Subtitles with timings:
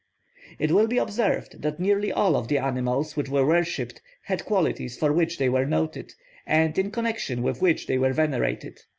[0.57, 4.97] It will be observed that nearly all of the animals which were worshipped had qualities
[4.97, 6.15] for which they were noted,
[6.47, 8.79] and in connection with which they were venerated.